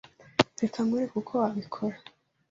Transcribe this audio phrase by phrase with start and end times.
[0.61, 1.97] Reka nkwereke uko wabikora.